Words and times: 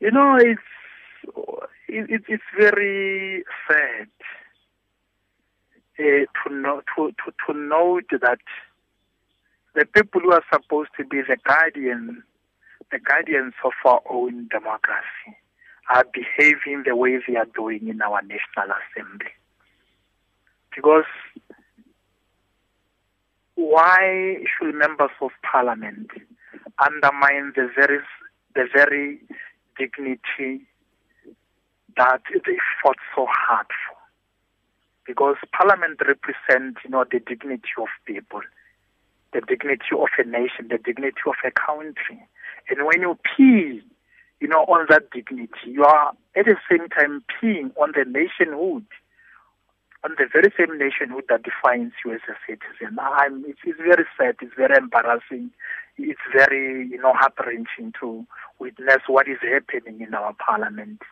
You 0.00 0.10
know, 0.10 0.36
it's 0.36 0.60
it, 1.88 2.22
it's 2.28 2.42
very 2.58 3.44
sad 3.68 4.08
uh, 5.98 6.02
to, 6.02 6.54
know, 6.54 6.82
to, 6.94 7.12
to, 7.12 7.32
to 7.46 7.58
note 7.58 8.10
that 8.10 8.38
the 9.74 9.86
people 9.86 10.20
who 10.20 10.32
are 10.32 10.44
supposed 10.52 10.90
to 10.98 11.04
be 11.04 11.22
the 11.22 11.36
guardian, 11.44 12.22
the 12.92 12.98
guardians 12.98 13.54
of 13.64 13.72
our 13.84 14.02
own 14.10 14.48
democracy, 14.48 15.36
are 15.88 16.04
behaving 16.12 16.82
the 16.84 16.96
way 16.96 17.18
they 17.26 17.36
are 17.36 17.46
doing 17.54 17.88
in 17.88 18.02
our 18.02 18.20
National 18.22 18.74
Assembly. 18.76 19.30
Because 20.74 21.04
why 23.54 24.36
should 24.44 24.74
members 24.74 25.10
of 25.22 25.30
parliament 25.50 26.10
undermine 26.78 27.52
the 27.56 27.70
very, 27.74 28.00
the 28.54 28.66
very 28.74 29.18
dignity 29.78 30.66
that 31.96 32.22
they 32.32 32.58
fought 32.82 32.96
so 33.14 33.26
hard 33.28 33.66
for? 33.66 33.96
Because 35.06 35.36
parliament 35.52 36.00
represents, 36.00 36.80
you 36.84 36.90
know, 36.90 37.04
the 37.10 37.20
dignity 37.20 37.68
of 37.78 37.88
people, 38.04 38.40
the 39.32 39.40
dignity 39.40 39.94
of 39.96 40.08
a 40.18 40.24
nation, 40.24 40.68
the 40.68 40.78
dignity 40.78 41.20
of 41.26 41.36
a 41.44 41.50
country. 41.50 42.26
And 42.68 42.84
when 42.84 43.00
you 43.00 43.18
pee, 43.36 43.82
you 44.40 44.48
know, 44.48 44.64
on 44.64 44.86
that 44.90 45.10
dignity, 45.10 45.52
you 45.66 45.84
are 45.84 46.12
at 46.34 46.44
the 46.44 46.56
same 46.70 46.88
time 46.88 47.22
peeing 47.40 47.70
on 47.80 47.92
the 47.92 48.04
nationhood 48.04 48.84
on 50.06 50.14
the 50.18 50.26
very 50.32 50.52
same 50.56 50.78
nationhood 50.78 51.24
that 51.28 51.42
defines 51.42 51.92
you 52.04 52.12
as 52.14 52.20
a 52.30 52.38
citizen. 52.46 52.96
I'm, 53.02 53.44
it's, 53.48 53.58
it's 53.64 53.78
very 53.78 54.06
sad, 54.16 54.36
it's 54.40 54.54
very 54.56 54.76
embarrassing, 54.78 55.50
it's 55.98 56.20
very, 56.32 56.86
you 56.86 56.98
know, 57.02 57.12
heart-wrenching 57.12 57.92
to 58.00 58.24
witness 58.60 59.02
what 59.08 59.26
is 59.26 59.42
happening 59.42 60.00
in 60.00 60.14
our 60.14 60.32
parliament. 60.34 61.02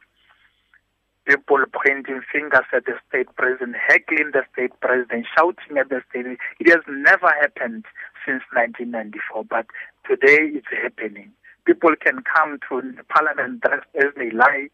People 1.27 1.65
pointing 1.73 2.21
fingers 2.33 2.71
at 2.73 2.85
the 2.85 2.95
state 3.09 3.27
president, 3.35 3.75
heckling 3.75 4.31
the 4.33 4.43
state 4.53 4.79
president, 4.81 5.27
shouting 5.37 5.77
at 5.77 5.89
the 5.89 6.01
state. 6.11 6.39
It 6.61 6.71
has 6.71 6.85
never 6.87 7.35
happened 7.41 7.87
since 8.25 8.45
1994, 8.55 9.43
but 9.51 9.67
today 10.09 10.55
it's 10.55 10.71
happening. 10.71 11.33
People 11.67 11.97
can 11.99 12.23
come 12.23 12.61
to 12.69 13.03
parliament 13.09 13.63
dressed 13.63 13.91
as 13.97 14.15
they 14.17 14.31
like, 14.31 14.71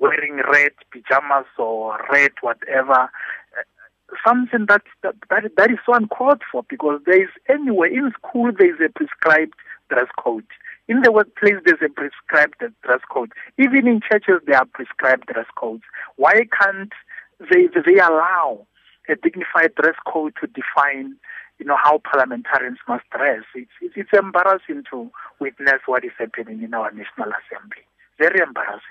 wearing 0.00 0.36
red 0.52 0.72
pajamas 0.90 1.46
or 1.58 1.98
red 2.10 2.32
whatever, 2.40 3.08
something 4.26 4.66
that, 4.68 4.82
that, 5.02 5.14
that, 5.30 5.70
is 5.70 5.78
so 5.86 5.94
uncalled 5.94 6.42
for 6.50 6.64
because 6.68 7.00
there 7.06 7.22
is 7.22 7.30
anywhere 7.48 7.88
in 7.88 8.12
school 8.12 8.50
there 8.56 8.74
is 8.74 8.80
a 8.84 8.92
prescribed 8.92 9.54
dress 9.88 10.08
code. 10.18 10.46
In 10.88 11.00
the 11.02 11.12
workplace 11.12 11.56
there's 11.64 11.82
a 11.84 11.88
prescribed 11.88 12.62
dress 12.82 13.00
code. 13.10 13.32
Even 13.58 13.86
in 13.86 14.00
churches 14.00 14.40
there 14.46 14.58
are 14.58 14.66
prescribed 14.66 15.26
dress 15.26 15.46
codes. 15.56 15.84
Why 16.16 16.42
can't 16.60 16.92
they 17.40 17.68
they 17.68 17.98
allow 17.98 18.66
a 19.08 19.16
dignified 19.16 19.74
dress 19.80 19.96
code 20.06 20.34
to 20.40 20.46
define 20.46 21.16
you 21.58 21.66
know 21.66 21.76
how 21.82 21.98
parliamentarians 21.98 22.78
must 22.88 23.08
dress? 23.10 23.44
It's, 23.54 23.70
it's, 23.80 23.94
it's 23.96 24.10
embarrassing 24.12 24.84
to 24.90 25.10
witness 25.40 25.80
what 25.86 26.04
is 26.04 26.10
happening 26.18 26.62
in 26.62 26.74
our 26.74 26.90
National 26.90 27.30
Assembly. 27.30 27.86
Very 28.18 28.40
embarrassing. 28.40 28.84